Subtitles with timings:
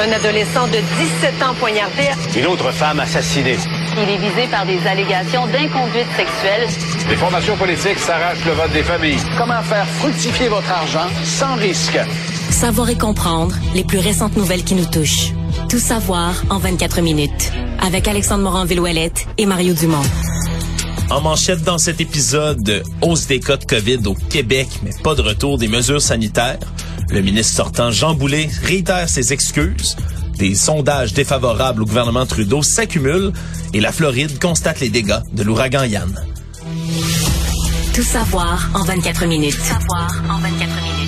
[0.00, 2.10] Un adolescent de 17 ans poignardé.
[2.36, 3.56] Une autre femme assassinée.
[3.96, 6.68] Il est visé par des allégations d'inconduite sexuelle.
[7.10, 9.18] Les formations politiques s'arrachent le vote des familles.
[9.36, 11.98] Comment faire fructifier votre argent sans risque?
[12.50, 15.32] Savoir et comprendre les plus récentes nouvelles qui nous touchent.
[15.68, 17.50] Tout savoir en 24 minutes.
[17.84, 20.04] Avec Alexandre Morin-Villouellette et Mario Dumont.
[21.10, 25.22] En manchette dans cet épisode, hausse des cas de COVID au Québec, mais pas de
[25.22, 26.58] retour des mesures sanitaires.
[27.10, 29.96] Le ministre sortant Jean Boulet réitère ses excuses.
[30.36, 33.32] Des sondages défavorables au gouvernement Trudeau s'accumulent
[33.72, 36.14] et la Floride constate les dégâts de l'ouragan Yann.
[37.94, 39.56] Tout savoir en 24 minutes.
[39.56, 40.98] Tout savoir en 24 minutes.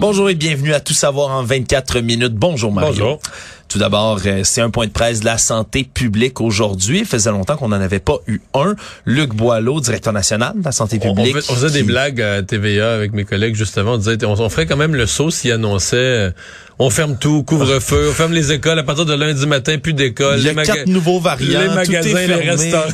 [0.00, 2.34] Bonjour et bienvenue à Tout savoir en 24 minutes.
[2.34, 2.90] Bonjour Mario.
[2.92, 3.20] Bonjour.
[3.68, 7.00] Tout d'abord, euh, c'est un point de presse de la santé publique aujourd'hui.
[7.00, 8.74] Il faisait longtemps qu'on n'en avait pas eu un.
[9.04, 11.36] Luc Boileau, directeur national de la santé publique.
[11.36, 13.92] On, fait- on faisait des blagues à TVA avec mes collègues justement.
[13.92, 16.30] On disait, on, on ferait quand même le saut s'il annonçait, euh,
[16.80, 20.38] on ferme tout, couvre-feu, on ferme les écoles à partir de lundi matin, plus d'école.
[20.38, 21.60] Il y a quatre nouveaux variants.
[21.60, 22.84] Les tout magasins, les restaurants.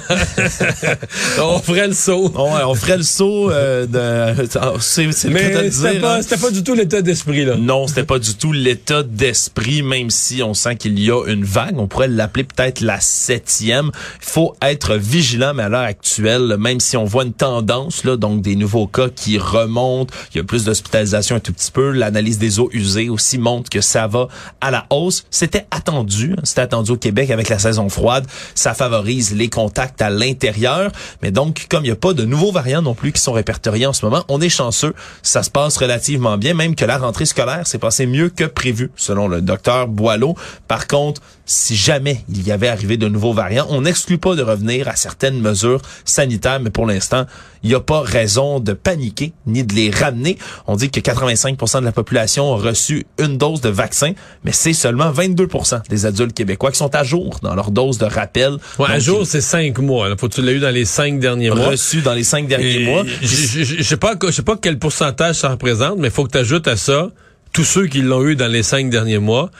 [1.43, 2.33] on ferait le saut.
[2.45, 4.49] Ouais, on ferait le saut euh, de...
[4.81, 6.37] C'est c'est Mais c'était pas, hein.
[6.41, 7.57] pas du tout l'état d'esprit, là.
[7.59, 11.79] Non, c'était pas du tout l'état d'esprit, même si on qu'il y a une vague.
[11.79, 13.91] On pourrait l'appeler peut-être la septième.
[14.21, 18.17] Il faut être vigilant, mais à l'heure actuelle, même si on voit une tendance, là,
[18.17, 21.91] donc des nouveaux cas qui remontent, il y a plus d'hospitalisation un tout petit peu,
[21.91, 24.29] l'analyse des eaux usées aussi montre que ça va
[24.61, 25.27] à la hausse.
[25.31, 26.41] C'était attendu, hein.
[26.45, 28.27] c'était attendu au Québec avec la saison froide.
[28.55, 30.91] Ça favorise les contacts à l'intérieur,
[31.23, 33.87] mais donc comme il n'y a pas de nouveaux variants non plus qui sont répertoriés
[33.87, 34.95] en ce moment, on est chanceux.
[35.23, 38.91] Ça se passe relativement bien, même que la rentrée scolaire s'est passée mieux que prévu,
[38.97, 40.37] selon le docteur Boileau.
[40.69, 44.43] Par contre, si jamais il y avait arrivé de nouveaux variants, on n'exclut pas de
[44.43, 47.27] revenir à certaines mesures sanitaires, mais pour l'instant,
[47.63, 50.39] il n'y a pas raison de paniquer ni de les ramener.
[50.67, 54.13] On dit que 85% de la population a reçu une dose de vaccin,
[54.45, 58.05] mais c'est seulement 22% des adultes québécois qui sont à jour dans leur dose de
[58.07, 58.57] rappel.
[58.79, 60.09] Ouais, à jour, c'est cinq mois.
[60.09, 60.17] là.
[60.19, 61.69] Faut que tu l'as eu dans les cinq derniers mois.
[61.69, 63.05] reçus dans les cinq derniers Et mois.
[63.23, 66.39] Je sais pas, je sais pas quel pourcentage ça représente, mais il faut que tu
[66.39, 67.11] ajoutes à ça
[67.53, 69.51] tous ceux qui l'ont eu dans les cinq derniers mois.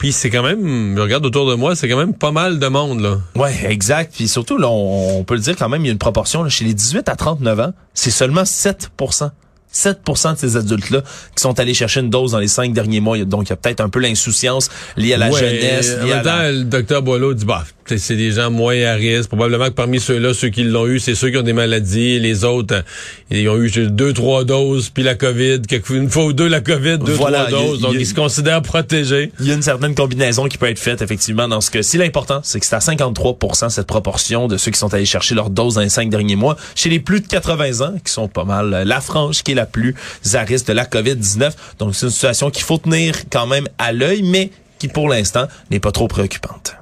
[0.00, 2.66] Puis c'est quand même, je regarde autour de moi, c'est quand même pas mal de
[2.66, 3.18] monde là.
[3.36, 4.14] Ouais, exact.
[4.16, 6.42] Puis surtout, là, on, on peut le dire quand même, il y a une proportion.
[6.42, 9.30] Là, chez les 18 à 39 ans, c'est seulement 7%
[9.72, 11.02] 7% de ces adultes-là
[11.36, 13.16] qui sont allés chercher une dose dans les cinq derniers mois.
[13.24, 15.96] Donc, il y a peut-être un peu l'insouciance liée à la Ouais, jeunesse.
[16.00, 17.62] En liée à même temps, la- le docteur Boileau dit, bah,
[17.98, 19.28] c'est des gens moins à risque.
[19.28, 22.18] Probablement que parmi ceux-là, ceux qui l'ont eu, c'est ceux qui ont des maladies.
[22.20, 22.82] Les autres, euh,
[23.30, 26.98] ils ont eu deux, trois doses, puis la COVID, une fois ou deux la COVID,
[26.98, 27.80] deux, Voilà, trois a- doses.
[27.80, 29.32] Donc, a- ils se considèrent protégés.
[29.40, 31.98] Il y a une certaine combinaison qui peut être faite effectivement dans ce cas-ci.
[31.98, 35.50] L'important, c'est que c'est à 53% cette proportion de ceux qui sont allés chercher leur
[35.50, 36.56] dose dans les cinq derniers mois.
[36.74, 39.54] Chez les plus de 80 ans, qui sont pas mal euh, la frange qui est
[39.54, 39.94] la plus
[40.34, 41.52] à risque de la COVID-19.
[41.78, 45.46] Donc c'est une situation qu'il faut tenir quand même à l'œil, mais qui pour l'instant
[45.70, 46.74] n'est pas trop préoccupante.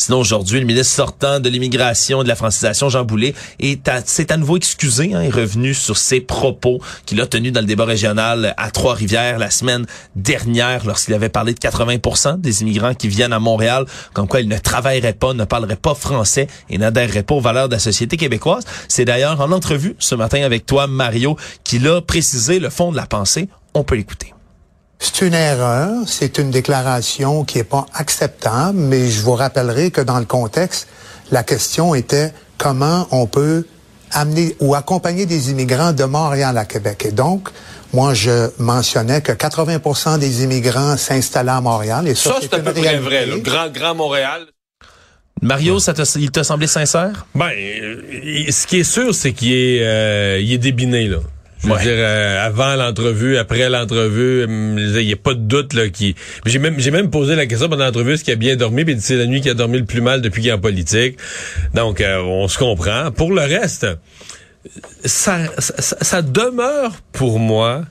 [0.00, 4.00] Sinon, aujourd'hui, le ministre sortant de l'immigration et de la francisation, Jean Boulet, est à-
[4.00, 7.66] s'est à nouveau excusé, hein, est revenu sur ses propos qu'il a tenus dans le
[7.66, 13.08] débat régional à Trois-Rivières la semaine dernière lorsqu'il avait parlé de 80 des immigrants qui
[13.08, 17.24] viennent à Montréal, comme quoi ils ne travailleraient pas, ne parleraient pas français et n'adhéreraient
[17.24, 18.64] pas aux valeurs de la société québécoise.
[18.86, 22.96] C'est d'ailleurs en entrevue ce matin avec toi, Mario, qu'il a précisé le fond de
[22.96, 23.48] la pensée.
[23.74, 24.32] On peut l'écouter.
[25.00, 30.00] C'est une erreur, c'est une déclaration qui est pas acceptable, mais je vous rappellerai que
[30.00, 30.88] dans le contexte,
[31.30, 33.64] la question était comment on peut
[34.10, 37.04] amener ou accompagner des immigrants de Montréal à Québec.
[37.06, 37.48] Et donc,
[37.92, 42.08] moi, je mentionnais que 80% des immigrants s'installaient à Montréal.
[42.08, 43.26] Et ça, Ça, c'est à peu près vrai.
[43.26, 44.46] Le grand, grand Montréal.
[45.40, 47.26] Mario, ça te- il t'a semblé sincère?
[47.36, 51.18] Ben, euh, ce qui est sûr, c'est qu'il est, euh, il est débiné, là.
[51.62, 51.82] Je veux Ouais.
[51.82, 56.14] dire, euh, avant l'entrevue, après l'entrevue, hum, il n'y a pas de doute là qui.
[56.46, 58.96] J'ai même, j'ai même posé la question pendant l'entrevue, est-ce qu'il a bien dormi, puis
[59.00, 61.18] c'est la nuit qui a dormi le plus mal depuis qu'il est en politique.
[61.74, 63.10] Donc, euh, on se comprend.
[63.10, 63.86] Pour le reste,
[65.04, 67.84] ça, ça, ça demeure pour moi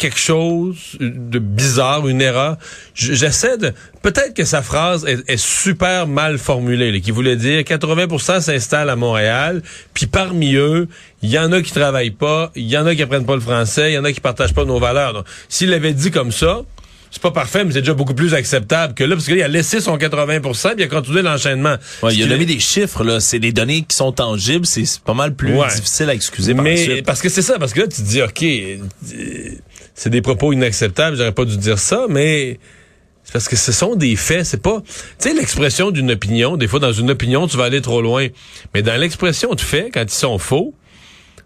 [0.00, 2.56] quelque chose de bizarre, une erreur.
[2.94, 3.72] J'essaie de...
[4.02, 8.88] Peut-être que sa phrase est, est super mal formulée, là, qui voulait dire 80% s'installent
[8.90, 9.62] à Montréal,
[9.94, 10.88] puis parmi eux,
[11.22, 13.40] il y en a qui travaillent pas, il y en a qui apprennent pas le
[13.42, 15.12] français, il y en a qui partagent pas nos valeurs.
[15.12, 16.62] Donc, S'il l'avait dit comme ça,
[17.12, 19.80] c'est pas parfait, mais c'est déjà beaucoup plus acceptable que là, parce qu'il a laissé
[19.80, 20.40] son 80%
[20.74, 21.74] puis il a continué l'enchaînement.
[22.04, 23.18] Ouais, il a nommé des chiffres, là.
[23.18, 24.64] C'est des données qui sont tangibles.
[24.64, 25.66] C'est pas mal plus Ouais.
[25.74, 27.04] difficile à excuser par la Mais suite.
[27.04, 28.76] parce que c'est ça, parce que là, tu te dis, OK, euh,
[30.00, 32.58] c'est des propos inacceptables, j'aurais pas dû dire ça, mais
[33.22, 34.80] c'est parce que ce sont des faits, c'est pas...
[34.80, 38.28] Tu sais, l'expression d'une opinion, des fois, dans une opinion, tu vas aller trop loin.
[38.72, 40.72] Mais dans l'expression de faits, quand ils sont faux,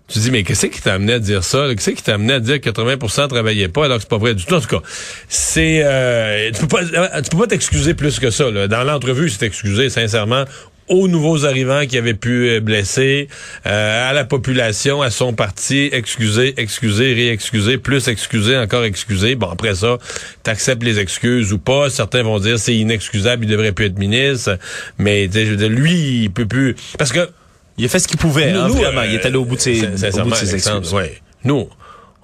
[0.07, 1.67] Tu dis, mais qu'est-ce qui t'a amené à dire ça?
[1.71, 4.35] Qu'est-ce qui t'a amené à dire que 80% travaillaient pas alors que c'est pas vrai
[4.35, 4.55] du tout?
[4.55, 4.83] En tout cas,
[5.29, 8.69] c'est, euh, tu peux pas, euh, tu peux pas t'excuser plus que ça, là.
[8.69, 10.45] Dans l'entrevue, c'est excusé, sincèrement,
[10.89, 13.29] aux nouveaux arrivants qui avaient pu euh, blesser,
[13.67, 19.35] euh, à la population, à son parti, excuser, excuser, réexcuser, plus excuser, encore excuser.
[19.35, 19.99] Bon, après ça,
[20.43, 21.91] t'acceptes les excuses ou pas.
[21.91, 24.59] Certains vont dire c'est inexcusable, il devrait plus être ministre.
[24.99, 26.77] Mais je veux dire, lui, il peut plus...
[26.99, 27.29] Parce que
[27.77, 29.03] il a fait ce qu'il pouvait, hein, vraiment.
[29.03, 30.93] il est allé au bout de ses, au bout de ses excuses.
[30.93, 31.21] Ouais.
[31.43, 31.69] Nous,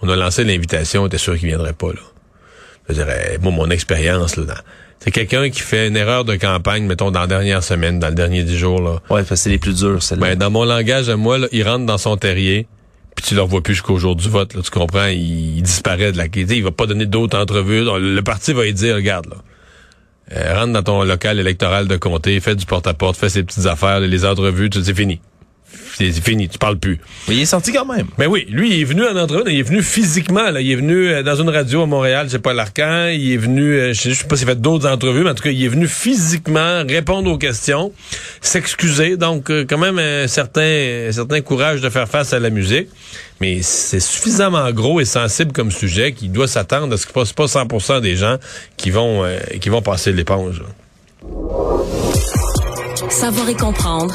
[0.01, 2.01] on a lancé l'invitation, on était sûr qu'il viendrait pas, là.
[2.89, 4.55] Je dirais, moi, mon expérience, là,
[5.00, 8.14] c'est quelqu'un qui fait une erreur de campagne, mettons, dans la dernière semaine, dans le
[8.14, 9.00] dernier dix jours, là.
[9.08, 10.29] Ouais, c'est les plus durs, celle-là.
[10.29, 12.67] Ben, dans mon langage à moi, là, il rentre dans son terrier,
[13.17, 15.06] puis tu le revois plus jusqu'au jour du vote, là, tu comprends?
[15.06, 16.26] Il, disparaît de la...
[16.26, 17.82] Il, il va pas donner d'autres entrevues.
[17.82, 19.37] Le parti va lui dire, regarde, là,
[20.32, 24.00] euh, rentre dans ton local électoral de comté, fais du porte-à-porte, fais ses petites affaires,
[24.00, 25.20] les entrevues, c'est fini
[25.94, 26.99] c'est fini, tu parles plus.
[27.28, 28.06] Mais il est sorti quand même.
[28.19, 30.61] Mais ben oui, lui, il est venu en entrevue, il est venu physiquement, là.
[30.61, 33.37] Il est venu euh, dans une radio à Montréal, je sais pas l'Arcan, il est
[33.37, 35.69] venu, euh, je sais pas s'il fait d'autres entrevues, mais en tout cas, il est
[35.69, 37.93] venu physiquement répondre aux questions,
[38.40, 42.50] s'excuser, donc euh, quand même un certain, un certain courage de faire face à la
[42.50, 42.88] musique.
[43.40, 47.32] Mais c'est suffisamment gros et sensible comme sujet qu'il doit s'attendre à ce que ce
[47.32, 48.37] pas 100% des gens
[48.76, 49.25] qui vont,
[49.62, 50.62] qui vont passer l'éponge.
[53.08, 54.14] Savoir et comprendre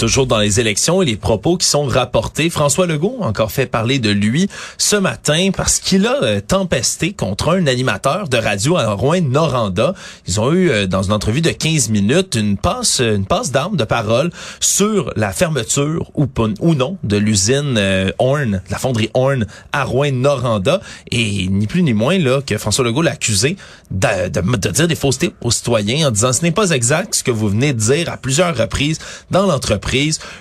[0.00, 2.48] toujours dans les élections et les propos qui sont rapportés.
[2.48, 4.48] François Legault a encore fait parler de lui
[4.78, 9.92] ce matin parce qu'il a euh, tempesté contre un animateur de radio à Rouen-Noranda.
[10.26, 13.76] Ils ont eu, euh, dans une entrevue de 15 minutes, une passe, une passe d'armes
[13.76, 16.26] de parole sur la fermeture ou,
[16.60, 20.80] ou non de l'usine euh, Horn, la fonderie Horn à Rouen-Noranda.
[21.10, 23.58] Et ni plus ni moins là que François Legault l'a accusé
[23.90, 27.22] de, de, de dire des faussetés aux citoyens en disant ce n'est pas exact ce
[27.22, 28.98] que vous venez de dire à plusieurs reprises
[29.30, 29.89] dans l'entreprise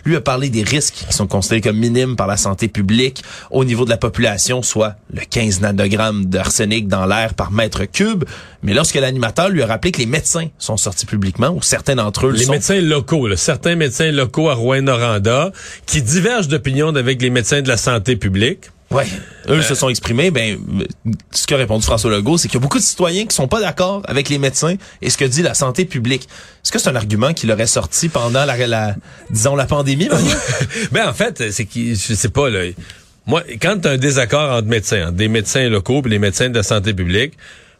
[0.06, 3.66] lui a parlé des risques qui sont considérés comme minimes par la santé publique au
[3.66, 8.25] niveau de la population, soit le 15 nanogrammes d'arsenic dans l'air par mètre cube.
[8.63, 12.28] Mais lorsque l'animateur lui a rappelé que les médecins sont sortis publiquement, ou certains d'entre
[12.28, 15.51] eux Les médecins locaux, certains médecins locaux à Rouen-Noranda,
[15.86, 19.06] qui divergent d'opinion avec les médecins de la santé publique, Ouais.
[19.47, 20.31] Eux se sont exprimés.
[20.31, 20.57] Ben,
[21.31, 23.59] ce qu'a répondu François Legault, c'est qu'il y a beaucoup de citoyens qui sont pas
[23.59, 26.24] d'accord avec les médecins et ce que dit la santé publique.
[26.63, 28.95] Est-ce que c'est un argument qu'il aurait sorti pendant la, la
[29.30, 30.09] disons, la pandémie?
[30.91, 32.62] ben, en fait, c'est qu'il, je sais pas, là.
[33.27, 36.63] Moi, quand as un désaccord entre médecins, des médecins locaux et les médecins de la
[36.63, 37.33] santé publique,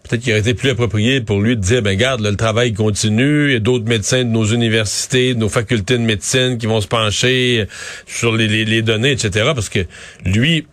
[0.04, 3.48] peut-être qu'il aurait été plus approprié pour lui de dire, ben garde, le travail continue,
[3.48, 6.82] il y a d'autres médecins de nos universités, de nos facultés de médecine qui vont
[6.82, 7.66] se pencher
[8.06, 9.52] sur les, les données, etc.
[9.56, 9.86] Parce que
[10.24, 10.68] lui,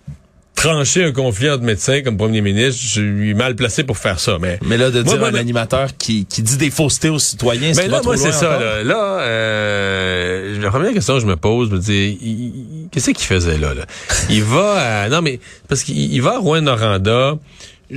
[0.57, 4.39] trancher un conflit entre médecins comme premier ministre, je suis mal placé pour faire ça.
[4.41, 7.87] Mais, mais là, de dire un animateur qui, qui dit des faussetés aux citoyens, c'est
[7.87, 8.59] là, moi, c'est ça.
[8.59, 13.27] Là, là euh, la première question que je me pose, je me dis, qu'est-ce qu'il
[13.27, 13.85] faisait là, là?
[14.31, 15.39] Il va à, non, mais,
[15.69, 17.39] parce qu'il va à Rouen-Noranda,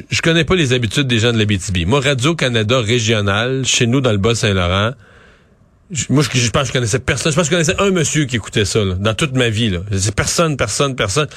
[0.10, 1.86] je connais pas les habitudes des gens de l'Abitibi.
[1.86, 4.92] Moi, Radio-Canada régional, chez nous, dans le Bas-Saint-Laurent,
[6.10, 7.32] moi, je, je, pense que je connaissais personne.
[7.32, 9.70] Je pense que je connaissais un monsieur qui écoutait ça, là, dans toute ma vie,
[9.72, 9.80] là.
[10.16, 11.28] Personne, personne, personne.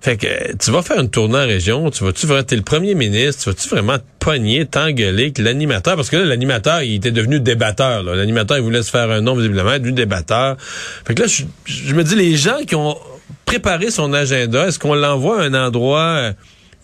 [0.00, 3.42] Fait que tu vas faire une tournée en région, tu vas-tu vraiment, le premier ministre,
[3.44, 7.40] tu vas-tu vraiment te pogner, t'engueuler que l'animateur, parce que là, l'animateur, il était devenu
[7.40, 10.56] débatteur, L'animateur, il voulait se faire un nom, visiblement, devenu débatteur.
[11.06, 11.28] Fait que là,
[11.64, 12.96] je, me dis, les gens qui ont
[13.46, 16.32] préparé son agenda, est-ce qu'on l'envoie à un endroit euh,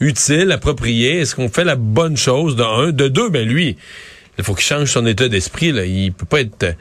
[0.01, 1.21] utile, approprié?
[1.21, 2.93] Est-ce qu'on fait la bonne chose, de un?
[2.93, 3.77] De deux, ben lui,
[4.39, 5.85] il faut qu'il change son état d'esprit, là.
[5.85, 6.75] Il peut pas être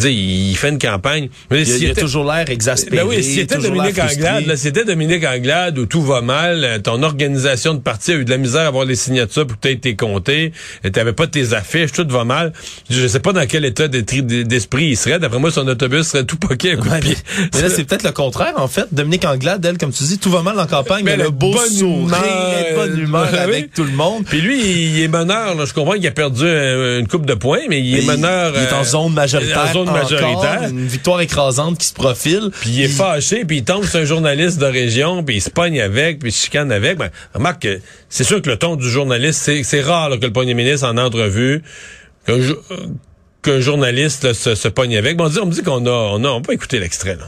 [0.00, 1.28] il fait une campagne.
[1.50, 2.96] Mais il, a toujours l'air exaspéré.
[3.02, 6.78] Ben oui, si c'était Dominique Anglade, là, c'était Dominique Anglade où tout va mal, euh,
[6.78, 9.82] ton organisation de parti a eu de la misère à avoir les signatures pour peut-être
[9.82, 10.52] tes comptés,
[10.84, 12.52] euh, t'avais pas tes affiches, tout va mal.
[12.90, 15.18] Je sais pas dans quel état d'esprit il serait.
[15.18, 17.16] D'après moi, son autobus serait tout poqué à coup de pied.
[17.54, 18.86] Mais, là, c'est peut-être le contraire, en fait.
[18.92, 22.16] Dominique Anglade, elle, comme tu dis, tout va mal en campagne, mais, le beau sourire,
[22.74, 24.24] bonne humeur avec tout le monde.
[24.24, 25.64] Puis lui, il est meneur, là.
[25.64, 28.52] Je comprends qu'il a perdu une coupe de points, mais il est meneur.
[28.56, 30.68] Il est en zone majoritaire majoritaire.
[30.68, 32.50] Une victoire écrasante qui se profile.
[32.60, 35.50] Puis il est fâché, puis il tombe sur un journaliste de région, puis il se
[35.50, 36.98] pogne avec, puis il se chicane avec.
[36.98, 40.54] Ben, remarque que c'est sûr que le ton du journaliste, c'est rare que le premier
[40.54, 41.62] ministre en entrevue,
[42.26, 45.16] qu'un journaliste se, se, pogne avec.
[45.16, 47.26] Bon, on, dit, on me dit qu'on a, on a, on peut écouter l'extrait, là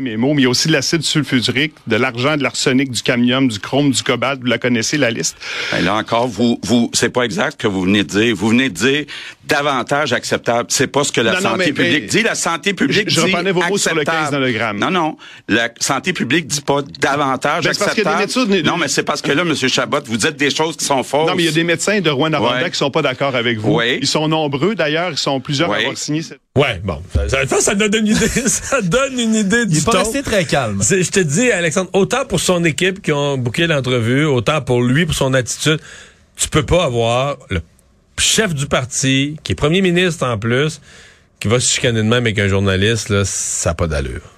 [0.00, 3.02] mes mots, mais il y a aussi de l'acide sulfurique, de l'argent, de l'arsenic, du
[3.02, 4.40] cadmium, du chrome, du cobalt.
[4.40, 5.36] Vous la connaissez, la liste?
[5.72, 8.34] Ben là encore, vous, vous, c'est pas exact ce que vous venez de dire.
[8.34, 9.04] Vous venez de dire
[9.46, 10.66] davantage acceptable.
[10.70, 12.22] C'est pas ce que la santé publique dit.
[12.22, 14.32] La santé publique je, dit je vos mots sur le 15
[14.74, 15.16] Non, non.
[15.48, 18.62] La santé publique dit pas davantage ben, acceptable.
[18.64, 19.54] non, mais c'est parce que là, M.
[19.54, 21.28] Chabot, vous dites des choses qui sont fausses.
[21.28, 23.76] Non, mais il y a des médecins de Rouen-Noranda qui sont pas d'accord avec vous.
[23.76, 23.98] Oui.
[24.00, 25.10] Ils sont nombreux, d'ailleurs.
[25.10, 26.38] Ils sont plusieurs à avoir signé cette...
[26.56, 29.98] Ouais, bon, ça, ça, donne une idée, ça donne une idée du Il est pas
[29.98, 30.80] resté très calme.
[30.88, 35.04] Je te dis, Alexandre, autant pour son équipe qui ont bouqué l'entrevue, autant pour lui,
[35.04, 35.80] pour son attitude,
[36.36, 37.60] tu peux pas avoir le
[38.18, 40.80] chef du parti, qui est premier ministre en plus,
[41.40, 44.33] qui va se chicaner de même avec un journaliste, là, ça n'a pas d'allure.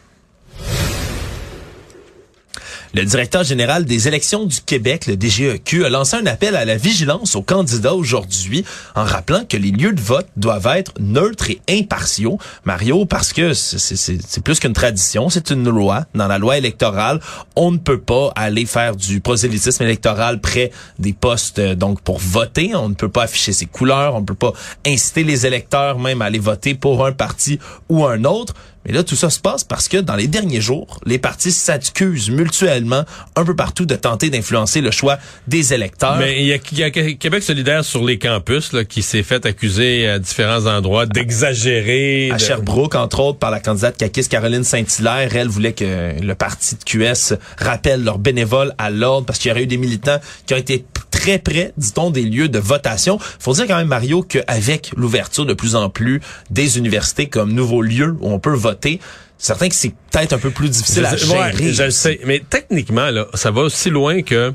[2.97, 6.79] Le directeur général des élections du Québec, le DGEQ, a lancé un appel à la
[6.79, 11.61] vigilance aux candidats aujourd'hui en rappelant que les lieux de vote doivent être neutres et
[11.69, 12.39] impartiaux.
[12.65, 16.07] Mario, parce que c'est plus qu'une tradition, c'est une loi.
[16.15, 17.21] Dans la loi électorale,
[17.55, 22.19] on ne peut pas aller faire du prosélytisme électoral près des postes euh, donc pour
[22.19, 22.75] voter.
[22.75, 24.55] On ne peut pas afficher ses couleurs, on ne peut pas
[24.87, 27.59] inciter les électeurs même à aller voter pour un parti
[27.91, 28.55] ou un autre.
[28.87, 32.31] Mais là, tout ça se passe parce que dans les derniers jours, les partis s'accusent
[32.31, 36.17] mutuellement un peu partout de tenter d'influencer le choix des électeurs.
[36.19, 40.19] Mais il y a, Québec solidaire sur les campus là, qui s'est fait accuser à
[40.19, 42.31] différents endroits d'exagérer.
[42.33, 45.35] À Sherbrooke, entre autres, par la candidate caquiste Caroline Saint-Hilaire.
[45.35, 49.53] Elle voulait que le parti de QS rappelle leurs bénévoles à l'ordre parce qu'il y
[49.53, 50.85] aurait eu des militants qui ont été
[51.17, 53.19] très près, dit-on, des lieux de votation.
[53.39, 56.21] Faut dire quand même, Mario, qu'avec l'ouverture de plus en plus
[56.51, 59.01] des universités comme nouveaux lieux où on peut voter,
[59.39, 61.73] certain que c'est peut-être un peu plus difficile à gérer.
[61.73, 64.53] je sais, mais techniquement, là, ça va aussi loin que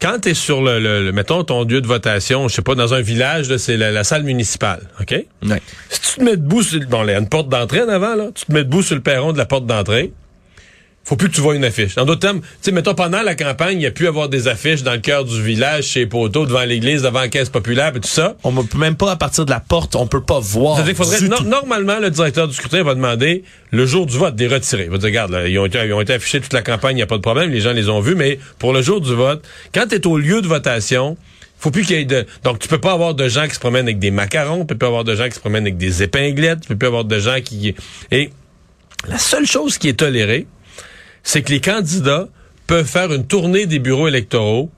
[0.00, 3.00] quand tu es sur le, mettons ton lieu de votation, je sais pas, dans un
[3.00, 5.12] village, c'est la, salle municipale, OK?
[5.12, 5.62] Ouais.
[5.88, 8.16] Si tu te mets debout sur, bon, il y a une porte d'entrée en avant,
[8.16, 10.12] là, tu te mets debout sur le perron de la porte d'entrée,
[11.04, 11.98] faut plus que tu vois une affiche.
[11.98, 14.48] En d'autres termes, tu sais, mettons, pendant la campagne, il y a pu avoir des
[14.48, 18.00] affiches dans le cœur du village, chez Poteau, devant l'église, devant la caisse populaire, et
[18.00, 18.36] tout ça.
[18.44, 20.76] On peut même pas, à partir de la porte, on peut pas voir.
[20.76, 24.84] C'est-à-dire faudrait, normalement, le directeur du scrutin va demander, le jour du vote, des retirés.
[24.84, 26.96] Il va dire, regarde, ils, ont été, ils ont été affichés toute la campagne, il
[26.96, 29.14] n'y a pas de problème, les gens les ont vus, mais pour le jour du
[29.14, 31.16] vote, quand tu es au lieu de votation,
[31.58, 32.24] faut plus qu'il y ait de...
[32.44, 34.78] Donc, tu peux pas avoir de gens qui se promènent avec des macarons, tu peux
[34.78, 37.18] pas avoir de gens qui se promènent avec des épinglettes, tu peux pas avoir de
[37.18, 37.74] gens qui...
[38.10, 38.30] Et
[39.08, 40.46] la seule chose qui est tolérée,
[41.22, 42.28] c'est que les candidats
[42.66, 44.70] peuvent faire une tournée des bureaux électoraux,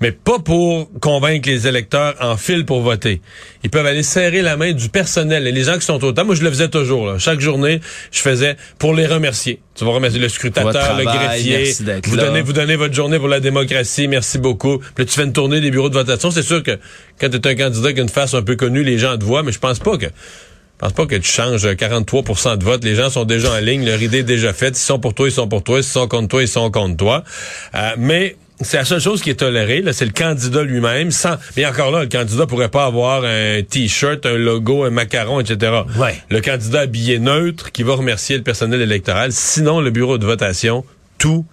[0.00, 3.20] mais pas pour convaincre les électeurs en file pour voter.
[3.62, 6.24] Ils peuvent aller serrer la main du personnel et les gens qui sont au temps.
[6.24, 7.18] Moi, je le faisais toujours.
[7.18, 7.80] Chaque journée,
[8.12, 9.60] je faisais pour les remercier.
[9.74, 11.72] Tu vas remercier le scrutateur, le greffier.
[12.04, 14.06] Vous donnez, vous donnez votre journée pour la démocratie.
[14.08, 14.78] Merci beaucoup.
[14.78, 16.30] Puis là, tu fais une tournée des bureaux de votation.
[16.30, 16.78] C'est sûr que
[17.18, 19.24] quand tu es un candidat qui a une face un peu connue, les gens te
[19.24, 20.06] voient, mais je pense pas que
[20.78, 22.84] pense pas que tu changes 43% de vote.
[22.84, 24.76] Les gens sont déjà en ligne, leur idée est déjà faite.
[24.76, 25.82] Ils sont pour toi, ils sont pour toi.
[25.82, 27.24] S'ils sont contre toi, ils sont contre toi.
[27.74, 31.10] Euh, mais c'est la seule chose qui est tolérée, là, c'est le candidat lui-même.
[31.10, 35.40] Sans, mais encore là, le candidat pourrait pas avoir un t-shirt, un logo, un macaron,
[35.40, 35.72] etc.
[35.96, 36.16] Ouais.
[36.30, 39.32] Le candidat habillé neutre qui va remercier le personnel électoral.
[39.32, 40.84] Sinon, le bureau de votation,
[41.18, 41.44] tout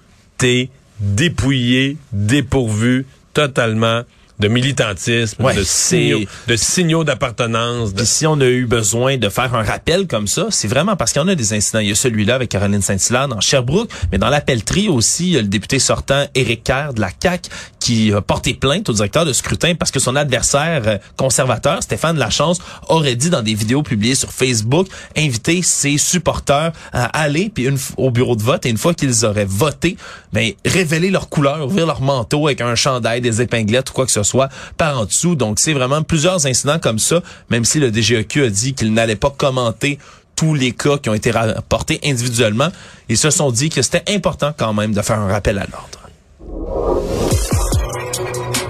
[0.44, 4.04] est dépouillé, dépourvu, totalement
[4.42, 7.94] de militantisme, de, signaux, de signaux d'appartenance.
[7.94, 8.04] De...
[8.04, 11.22] Si on a eu besoin de faire un rappel comme ça, c'est vraiment parce qu'il
[11.22, 11.80] y en a des incidents.
[11.80, 15.38] Il y a celui-là avec Caroline Saint-Hilaire dans Sherbrooke, mais dans l'appellerie aussi, il y
[15.38, 17.50] a le député sortant Éric Kerr de la CAQ
[17.82, 22.18] qui a porté plainte au directeur de scrutin parce que son adversaire euh, conservateur, Stéphane
[22.18, 27.66] Lachance, aurait dit dans des vidéos publiées sur Facebook, inviter ses supporters à aller puis
[27.66, 29.98] une, au bureau de vote et une fois qu'ils auraient voté,
[30.32, 34.12] ben, révéler leur couleur, ouvrir leur manteau avec un chandail, des épinglettes ou quoi que
[34.12, 35.36] ce soit par en dessous.
[35.36, 39.16] Donc, c'est vraiment plusieurs incidents comme ça, même si le DGEQ a dit qu'il n'allait
[39.16, 39.98] pas commenter
[40.36, 42.70] tous les cas qui ont été rapportés individuellement.
[43.10, 47.61] Ils se sont dit que c'était important quand même de faire un rappel à l'ordre.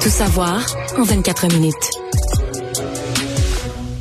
[0.01, 0.65] Tout savoir
[0.97, 1.91] en 24 minutes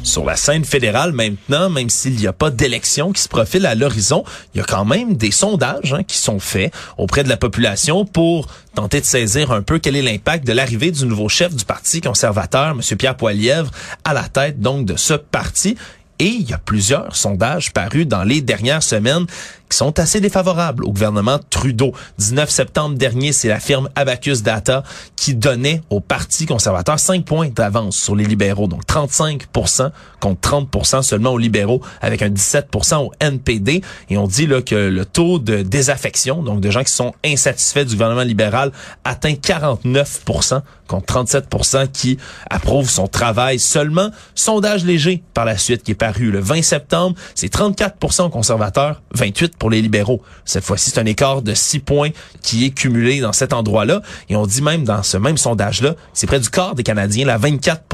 [0.03, 3.75] sur la scène fédérale maintenant, même s'il n'y a pas d'élection qui se profile à
[3.75, 7.37] l'horizon, il y a quand même des sondages hein, qui sont faits auprès de la
[7.37, 11.55] population pour tenter de saisir un peu quel est l'impact de l'arrivée du nouveau chef
[11.55, 12.81] du Parti conservateur, M.
[12.97, 13.71] Pierre Poilièvre,
[14.03, 15.77] à la tête donc de ce parti.
[16.19, 19.27] Et il y a plusieurs sondages parus dans les dernières semaines
[19.71, 21.93] qui sont assez défavorables au gouvernement Trudeau.
[22.19, 24.83] 19 septembre dernier, c'est la firme Abacus Data
[25.17, 28.67] qui donnait au Parti conservateur 5 points d'avance sur les libéraux.
[28.67, 33.83] Donc 35% contre 30% seulement aux libéraux avec un 17% au NPD.
[34.11, 37.85] Et on dit là que le taux de désaffection, donc de gens qui sont insatisfaits
[37.85, 38.73] du gouvernement libéral,
[39.05, 42.19] atteint 49% contre 37% qui
[42.51, 43.61] approuvent son travail.
[43.61, 49.01] Seulement, sondage léger par la suite qui est paru le 20 septembre, c'est 34% conservateurs,
[49.15, 50.23] 28 pour les libéraux.
[50.45, 52.11] Cette fois-ci, c'est un écart de 6 points
[52.43, 54.03] qui est cumulé dans cet endroit-là.
[54.29, 57.37] Et on dit même dans ce même sondage-là, c'est près du quart des Canadiens, là,
[57.37, 57.85] 24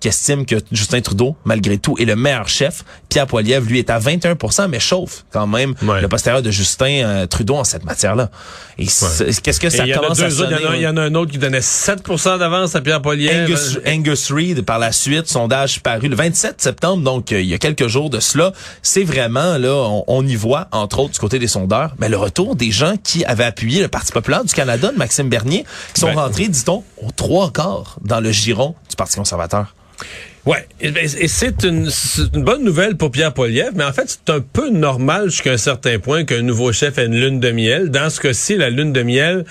[0.00, 2.84] qui estime que Justin Trudeau, malgré tout, est le meilleur chef.
[3.08, 4.36] Pierre Poilievre, lui, est à 21
[4.68, 8.30] mais chauffe quand même le postérieur de Justin euh, Trudeau en cette matière-là.
[8.78, 10.56] Et qu'est-ce que ça commence à sonner?
[10.74, 13.44] Il y, en a un autre qui donnait 7% d'avance à Pierre Poilievre.
[13.44, 17.54] Angus, Angus Reid, par la suite, sondage paru le 27 septembre, donc euh, il y
[17.54, 18.52] a quelques jours de cela.
[18.82, 22.54] C'est vraiment, là, on, y voit, entre autres, du côté des sondeurs, mais le retour
[22.54, 25.64] des gens qui avaient appuyé le Parti populaire du Canada de Maxime Bernier,
[25.94, 29.74] qui sont ben, rentrés, dit-on, aux trois quarts dans le giron du Parti conservateur.
[30.46, 31.90] Ouais, et, ben, c'est une,
[32.32, 35.98] bonne nouvelle pour Pierre Poilievre, mais en fait, c'est un peu normal jusqu'à un certain
[35.98, 37.90] point qu'un nouveau chef ait une lune de miel.
[37.90, 39.44] Dans ce cas-ci, la lune de miel,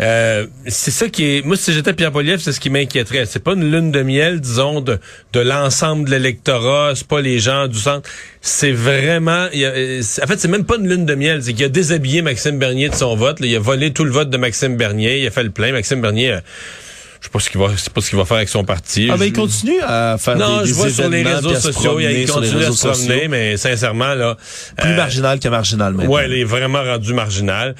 [0.00, 1.44] euh, c'est ça qui est.
[1.44, 3.26] Moi, si j'étais Pierre Poilievre, c'est ce qui m'inquiéterait.
[3.26, 4.98] C'est pas une lune de miel, disons, de,
[5.32, 6.92] de l'ensemble de l'électorat.
[6.94, 8.08] C'est pas les gens du centre.
[8.40, 9.48] C'est vraiment.
[9.52, 11.42] Il en fait, c'est même pas une lune de miel.
[11.42, 13.38] C'est qu'il a déshabillé Maxime Bernier de son vote.
[13.40, 15.18] il a volé tout le vote de Maxime Bernier.
[15.18, 15.72] Il a fait le plein.
[15.72, 16.34] Maxime Bernier.
[16.34, 16.40] Euh,
[17.20, 19.08] je sais pas ce qu'il va, sais pas ce qu'il va faire avec son parti.
[19.12, 22.28] Ah ben il continue à faire non, des, je vois sur les réseaux sociaux, il
[22.28, 24.36] continue à se promener, mais sincèrement là,
[24.76, 26.12] plus euh, marginal que marginal maintenant.
[26.12, 27.74] Ouais, il est vraiment rendu marginal.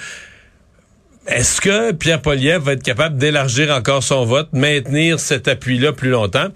[1.28, 6.08] Est-ce que Pierre Poliev va être capable d'élargir encore son vote, maintenir cet appui-là plus
[6.08, 6.48] longtemps?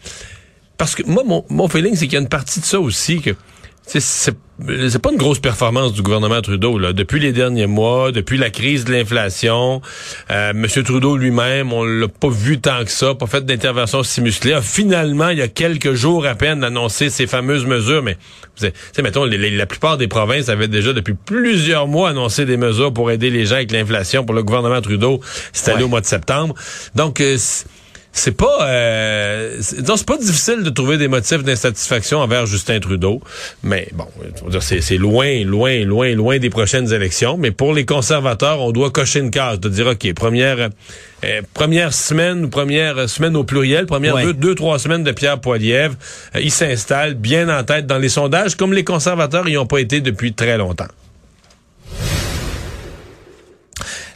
[0.79, 3.21] Parce que moi, mon, mon feeling, c'est qu'il y a une partie de ça aussi
[3.21, 3.37] que
[3.85, 6.93] c'est pas une grosse performance du gouvernement Trudeau là.
[6.93, 9.83] Depuis les derniers mois, depuis la crise de l'inflation,
[10.31, 14.21] euh, Monsieur Trudeau lui-même, on l'a pas vu tant que ça, pas fait d'intervention si
[14.21, 14.57] musclée.
[14.63, 18.17] finalement, il y a quelques jours à peine annoncé ces fameuses mesures, mais
[18.61, 23.11] vous mettons, la plupart des provinces avaient déjà depuis plusieurs mois annoncé des mesures pour
[23.11, 24.25] aider les gens avec l'inflation.
[24.25, 25.21] Pour le gouvernement Trudeau,
[25.53, 26.55] c'était allé au mois de septembre.
[26.95, 27.37] Donc euh,
[28.13, 33.23] c'est pas euh, c'est pas difficile de trouver des motifs d'insatisfaction envers Justin Trudeau,
[33.63, 34.07] mais bon,
[34.61, 37.39] c'est loin, loin, loin, loin des prochaines élections.
[37.39, 40.69] Mais pour les conservateurs, on doit cocher une case, de dire ok, première
[41.25, 45.95] euh, première semaine première semaine au pluriel, première deux, deux, trois semaines de Pierre Poilievre,
[46.37, 49.79] euh, il s'installe bien en tête dans les sondages, comme les conservateurs y ont pas
[49.79, 50.89] été depuis très longtemps.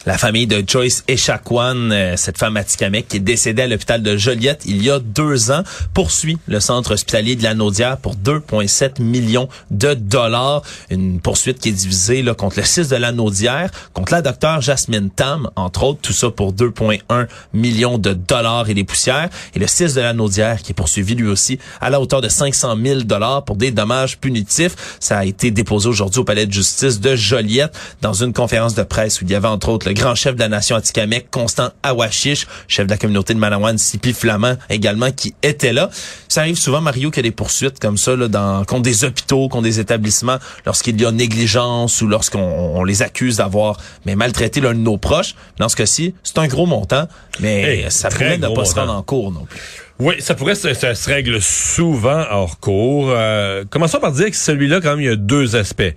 [0.07, 4.15] La famille de Joyce Echaquan, euh, cette femme atikamekw qui est décédée à l'hôpital de
[4.15, 9.01] Joliette il y a deux ans, poursuit le centre hospitalier de la Naudière pour 2,7
[9.01, 10.61] millions de dollars.
[10.89, 14.61] Une poursuite qui est divisée là, contre le 6 de la Naudière, contre la docteure
[14.61, 19.27] Jasmine Tam, entre autres, tout ça pour 2,1 millions de dollars et des poussières.
[19.55, 22.29] Et le 6 de la Naudière qui est poursuivi lui aussi à la hauteur de
[22.29, 24.97] 500 000 dollars pour des dommages punitifs.
[25.01, 28.83] Ça a été déposé aujourd'hui au palais de justice de Joliette dans une conférence de
[28.83, 31.71] presse où il y avait entre autres le grand chef de la nation Atikamekw, Constant
[31.83, 35.89] Awashish, chef de la communauté de Manawan, Sipi Flamand également, qui était là.
[36.27, 39.03] Ça arrive souvent, Mario, qu'il y a des poursuites comme ça là, dans, contre des
[39.03, 44.61] hôpitaux, contre des établissements, lorsqu'il y a négligence ou lorsqu'on les accuse d'avoir mais maltraité
[44.61, 45.35] l'un de nos proches.
[45.57, 47.07] Dans ce cas-ci, c'est un gros montant,
[47.39, 49.59] mais ça pourrait ne pas se rendre en cours non plus.
[49.99, 53.07] Oui, ça pourrait ça, se règle souvent hors cours.
[53.09, 55.95] Euh, commençons par dire que celui-là, quand même, il y a deux aspects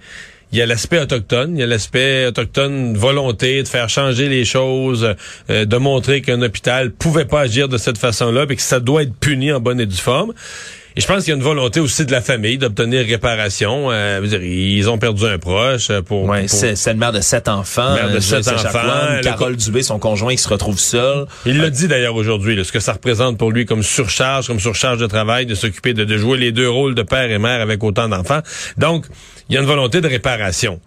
[0.53, 4.45] il y a l'aspect autochtone, il y a l'aspect autochtone volonté de faire changer les
[4.45, 5.15] choses,
[5.49, 9.03] euh, de montrer qu'un hôpital pouvait pas agir de cette façon-là, et que ça doit
[9.03, 10.33] être puni en bonne et due forme.
[11.01, 13.91] Et je pense qu'il y a une volonté aussi de la famille d'obtenir réparation.
[13.91, 16.25] Euh, dire, ils ont perdu un proche euh, pour.
[16.25, 17.95] Ouais, c'est une mère de sept enfants.
[17.95, 18.83] Mère de sept enfants.
[19.23, 21.25] Carole Dubé, son conjoint, qui se retrouve seul.
[21.47, 24.99] Il l'a dit d'ailleurs aujourd'hui, ce que ça représente pour lui comme surcharge, comme surcharge
[24.99, 27.83] de travail, de s'occuper de, de jouer les deux rôles de père et mère avec
[27.83, 28.43] autant d'enfants.
[28.77, 29.07] Donc,
[29.49, 30.83] il y a une volonté de réparation.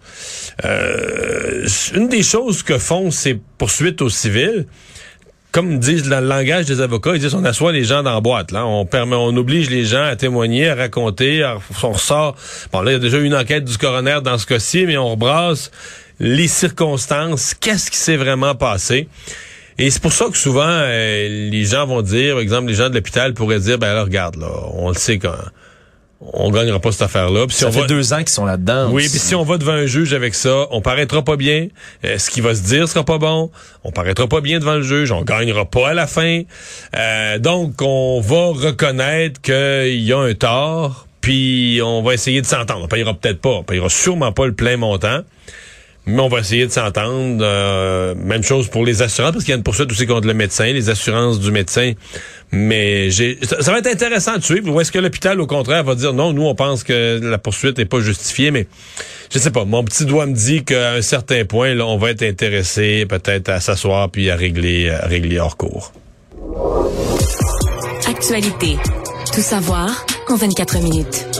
[0.64, 4.66] Euh, une des choses que font ces poursuites aux civils,
[5.54, 8.20] comme disent dans le langage des avocats, ils disent on assoit les gens dans la
[8.20, 8.50] boîte.
[8.50, 11.48] Là, on permet, on oblige les gens à témoigner, à raconter.
[11.84, 12.34] on ressort.
[12.72, 15.10] Bon, là, il y a déjà une enquête du coroner dans ce cas-ci, mais on
[15.10, 15.70] rebrasse
[16.18, 17.54] les circonstances.
[17.54, 19.06] Qu'est-ce qui s'est vraiment passé?
[19.78, 22.90] Et c'est pour ça que souvent, euh, les gens vont dire, par exemple, les gens
[22.90, 25.36] de l'hôpital pourraient dire, ben là, regarde, là, on le sait quand
[26.32, 27.46] on gagnera pas cette affaire-là.
[27.50, 28.90] Si ça fait deux ans qu'ils sont là-dedans.
[28.90, 31.68] Oui, puis si on va devant un juge avec ça, on paraîtra pas bien.
[32.04, 33.50] Euh, ce qui va se dire sera pas bon.
[33.84, 35.12] On paraîtra pas bien devant le juge.
[35.12, 36.42] On gagnera pas à la fin.
[36.96, 42.46] Euh, donc, on va reconnaître qu'il y a un tort, puis on va essayer de
[42.46, 42.84] s'entendre.
[42.84, 43.50] On payera peut-être pas.
[43.50, 45.20] On payera sûrement pas le plein montant
[46.06, 47.38] mais on va essayer de s'entendre.
[47.40, 50.34] Euh, même chose pour les assurances, parce qu'il y a une poursuite aussi contre le
[50.34, 51.92] médecin, les assurances du médecin.
[52.52, 54.70] Mais j'ai, ça, va être intéressant de suivre.
[54.72, 57.78] Ou est-ce que l'hôpital, au contraire, va dire non, nous, on pense que la poursuite
[57.78, 58.66] n'est pas justifiée, mais
[59.32, 59.64] je sais pas.
[59.64, 63.48] Mon petit doigt me dit qu'à un certain point, là, on va être intéressé peut-être
[63.48, 65.92] à s'asseoir puis à régler, à régler hors cours.
[68.06, 68.76] Actualité.
[69.34, 71.33] Tout savoir en 24 minutes.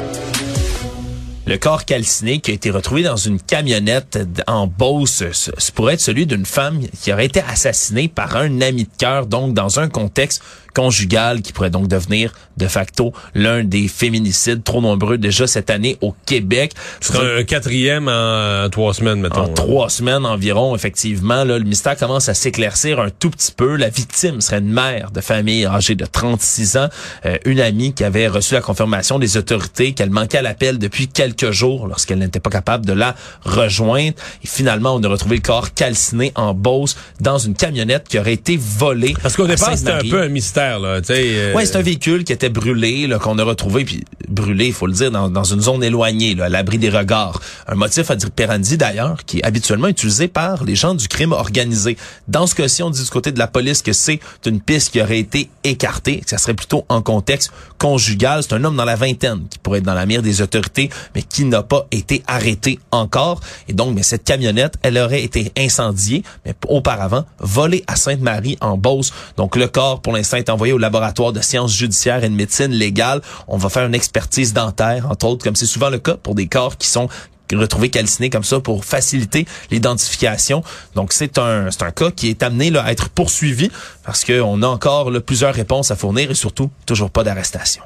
[1.46, 6.00] Le corps calciné qui a été retrouvé dans une camionnette en Beauce, ce pourrait être
[6.00, 9.90] celui d'une femme qui aurait été assassinée par un ami de cœur, donc dans un
[9.90, 10.42] contexte
[10.74, 15.96] conjugale qui pourrait donc devenir de facto l'un des féminicides trop nombreux déjà cette année
[16.00, 16.72] au Québec.
[17.00, 19.42] C'est un, quatrième en, trois semaines, mettons.
[19.42, 21.44] En trois semaines environ, effectivement.
[21.44, 23.76] Là, le mystère commence à s'éclaircir un tout petit peu.
[23.76, 26.88] La victime serait une mère de famille âgée de 36 ans,
[27.26, 31.08] euh, une amie qui avait reçu la confirmation des autorités qu'elle manquait à l'appel depuis
[31.08, 34.14] quelques jours lorsqu'elle n'était pas capable de la rejoindre.
[34.42, 38.32] Et finalement, on a retrouvé le corps calciné en Beauce dans une camionnette qui aurait
[38.32, 39.14] été volée.
[39.22, 40.63] Parce qu'au départ, c'était un peu un mystère.
[40.64, 41.54] Là, euh...
[41.54, 44.92] Ouais, c'est un véhicule qui était brûlé, qu'on a retrouvé, puis brûlé, il faut le
[44.92, 47.40] dire, dans, dans une zone éloignée, là, à l'abri des regards.
[47.68, 51.32] Un motif à dire Perandi d'ailleurs, qui est habituellement utilisé par les gens du crime
[51.32, 51.96] organisé.
[52.28, 55.00] Dans ce cas-ci, on dit du côté de la police que c'est une piste qui
[55.00, 58.42] aurait été écartée, que ça serait plutôt en contexte conjugal.
[58.42, 61.22] C'est un homme dans la vingtaine qui pourrait être dans la mire des autorités, mais
[61.22, 63.40] qui n'a pas été arrêté encore.
[63.68, 68.76] Et donc, mais cette camionnette, elle aurait été incendiée, mais auparavant volée à Sainte-Marie en
[68.76, 69.12] Beauce.
[69.36, 72.72] Donc, le corps, pour l'instant, est envoyé au laboratoire de sciences judiciaires et de médecine
[72.72, 73.20] légale.
[73.48, 76.46] On va faire une expertise dentaire, entre autres, comme c'est souvent le cas pour des
[76.46, 77.08] corps qui sont
[77.52, 80.62] retrouvés calcinés comme ça pour faciliter l'identification.
[80.94, 83.70] Donc c'est un c'est un cas qui est amené à être poursuivi
[84.04, 87.82] parce qu'on a encore plusieurs réponses à fournir et surtout toujours pas d'arrestation.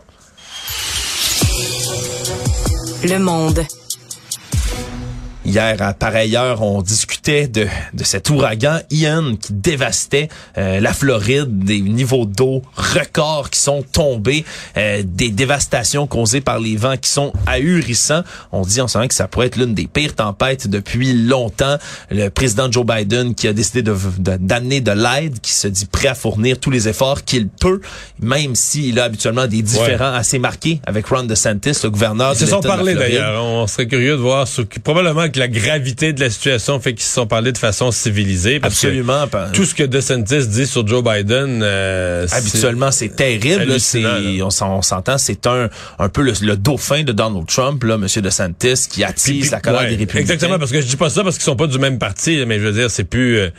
[3.05, 3.65] Le monde.
[5.49, 10.93] Hier, à pareille heure, on discutait de, de cet ouragan Ian qui dévastait euh, la
[10.93, 14.45] Floride, des niveaux d'eau records qui sont tombés,
[14.77, 18.25] euh, des dévastations causées par les vents qui sont ahurissants.
[18.53, 21.79] On dit en ce moment que ça pourrait être l'une des pires tempêtes depuis longtemps.
[22.11, 26.09] Le président Joe Biden qui a décidé de d'amener de, l'aide, qui se dit prêt
[26.09, 27.81] à fournir tous les efforts qu'il peut,
[28.21, 32.47] même s'il a habituellement des différends assez marqués avec Ron DeSantis, le gouverneur Ils se
[32.47, 33.43] sont parlé d'ailleurs.
[33.43, 36.95] On serait curieux de voir ce qui, probablement que la gravité de la situation fait
[36.95, 38.61] qu'ils se sont parlé de façon civilisée.
[38.63, 39.27] Absolument.
[39.53, 43.81] tout ce que DeSantis dit sur Joe Biden, euh, habituellement c'est terrible.
[43.81, 44.05] C'est,
[44.43, 49.05] on s'entend, c'est un un peu le, dauphin de Donald Trump, là, Monsieur DeSantis, qui
[49.05, 50.21] attise la colère des républicains.
[50.21, 52.59] Exactement, parce que je dis pas ça parce qu'ils sont pas du même parti, mais
[52.59, 53.39] je veux dire, c'est plus.
[53.39, 53.51] Euh,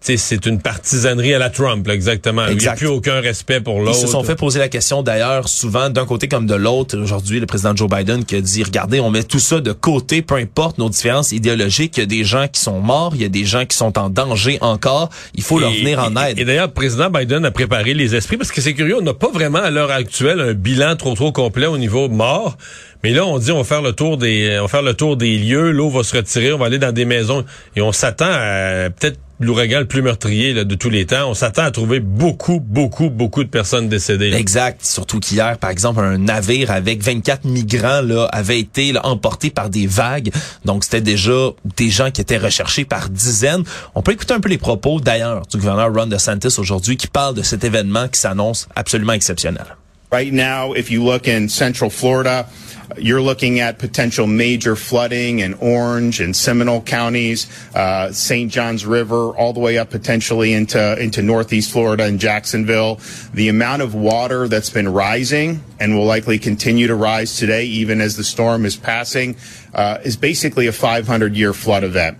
[0.00, 2.46] c'est une partisanerie à la Trump, là, exactement.
[2.46, 3.98] Il n'y a plus aucun respect pour l'autre.
[3.98, 6.96] Ils se sont fait poser la question d'ailleurs souvent d'un côté comme de l'autre.
[6.96, 10.22] Aujourd'hui, le président Joe Biden qui a dit, regardez, on met tout ça de côté,
[10.22, 11.96] peu importe nos différences idéologiques.
[11.96, 13.98] Il y a des gens qui sont morts, il y a des gens qui sont
[13.98, 15.10] en danger encore.
[15.34, 16.38] Il faut leur venir en aide.
[16.38, 19.14] Et, d'ailleurs, le président Biden a préparé les esprits parce que c'est curieux, on n'a
[19.14, 22.56] pas vraiment à l'heure actuelle un bilan trop trop complet au niveau mort.
[23.02, 25.38] Mais là, on dit on va faire le tour des on va le tour des
[25.38, 28.90] lieux, l'eau va se retirer, on va aller dans des maisons et on s'attend à
[28.90, 31.28] peut-être l'ouragan le plus meurtrier de tous les temps.
[31.28, 34.32] On s'attend à trouver beaucoup, beaucoup, beaucoup de personnes décédées.
[34.32, 34.84] Exact.
[34.84, 39.86] Surtout qu'hier, par exemple, un navire avec 24 migrants là, avait été emporté par des
[39.86, 40.30] vagues.
[40.64, 43.64] Donc, c'était déjà des gens qui étaient recherchés par dizaines.
[43.94, 47.34] On peut écouter un peu les propos, d'ailleurs, du gouverneur Ron DeSantis aujourd'hui, qui parle
[47.34, 49.66] de cet événement qui s'annonce absolument exceptionnel.
[50.10, 52.48] Right now, if you look in central Florida,
[52.96, 58.50] you're looking at potential major flooding in Orange and Seminole counties, uh, St.
[58.50, 63.00] Johns River, all the way up potentially into, into Northeast Florida and Jacksonville.
[63.34, 68.00] The amount of water that's been rising and will likely continue to rise today, even
[68.00, 69.36] as the storm is passing,
[69.74, 72.18] uh, is basically a 500 year flood event.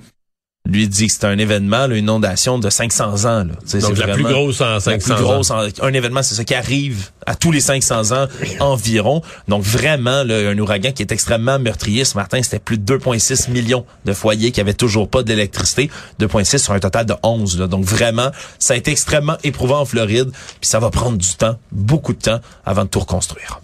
[0.67, 3.45] Lui dit que c'est un événement, une inondation de 500 ans.
[3.45, 3.81] Là.
[3.81, 5.67] Donc la plus grosse en 500 plus grosse, ans.
[5.83, 8.27] un événement, c'est ça qui arrive à tous les 500 ans
[8.61, 9.23] environ.
[9.49, 12.05] Donc vraiment, là, un ouragan qui est extrêmement meurtrier.
[12.05, 15.91] Ce matin, c'était plus de 2,6 millions de foyers qui avaient toujours pas d'électricité.
[16.21, 17.61] 2,6 sur un total de 11.
[17.61, 17.67] Là.
[17.67, 20.31] Donc vraiment, ça a été extrêmement éprouvant en Floride.
[20.61, 23.61] Puis ça va prendre du temps, beaucoup de temps, avant de tout reconstruire.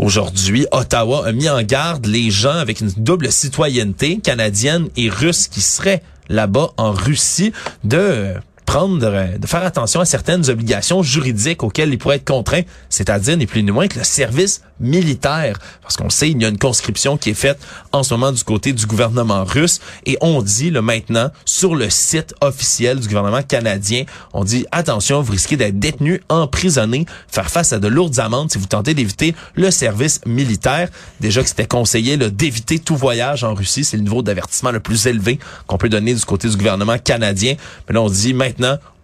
[0.00, 5.48] Aujourd'hui, Ottawa a mis en garde les gens avec une double citoyenneté canadienne et russe
[5.48, 7.52] qui seraient là-bas en Russie.
[7.82, 8.34] De
[8.68, 8.98] prendre,
[9.38, 13.62] de faire attention à certaines obligations juridiques auxquelles ils pourraient être contraints, c'est-à-dire ni plus
[13.62, 15.58] ni moins que le service militaire.
[15.80, 17.58] Parce qu'on sait, il y a une conscription qui est faite
[17.92, 21.88] en ce moment du côté du gouvernement russe et on dit le maintenant sur le
[21.88, 24.04] site officiel du gouvernement canadien,
[24.34, 28.58] on dit attention, vous risquez d'être détenu, emprisonné, faire face à de lourdes amendes si
[28.58, 30.90] vous tentez d'éviter le service militaire.
[31.20, 35.06] Déjà que c'était conseillé d'éviter tout voyage en Russie, c'est le niveau d'avertissement le plus
[35.06, 37.54] élevé qu'on peut donner du côté du gouvernement canadien.
[37.88, 38.57] Mais là, on dit maintenant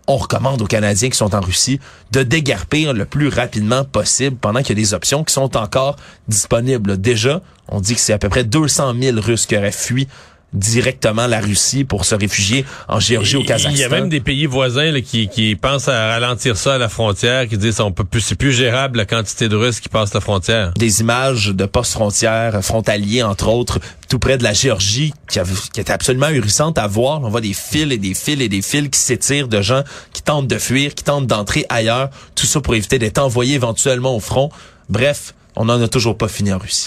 [0.07, 4.61] on recommande aux Canadiens qui sont en Russie de déguerpir le plus rapidement possible pendant
[4.61, 5.97] qu'il y a des options qui sont encore
[6.29, 7.01] disponibles.
[7.01, 10.07] Déjà, on dit que c'est à peu près 200 000 Russes qui auraient fui
[10.55, 13.71] directement la Russie pour se réfugier en Géorgie, au Kazakhstan.
[13.71, 16.79] Il y a même des pays voisins là, qui, qui pensent à ralentir ça à
[16.79, 19.88] la frontière, qui disent on peut plus, c'est plus gérable la quantité de Russes qui
[19.88, 20.73] passent la frontière.
[20.77, 25.45] Des images de postes frontières frontaliers, entre autres, tout près de la Géorgie, qui, a,
[25.73, 27.23] qui était absolument ahurissante à voir.
[27.23, 30.23] On voit des fils et des fils et des fils qui s'étirent de gens qui
[30.23, 32.11] tentent de fuir, qui tentent d'entrer ailleurs.
[32.35, 34.51] Tout ça pour éviter d'être envoyés éventuellement au front.
[34.88, 36.87] Bref, on n'en a toujours pas fini en Russie.